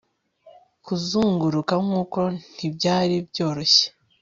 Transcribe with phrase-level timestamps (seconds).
[0.85, 2.21] kuzunguruka nk'ukwo
[2.55, 3.85] ntibyari byoroshye